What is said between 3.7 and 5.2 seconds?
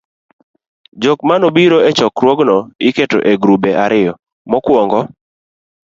ariyo: mokuongo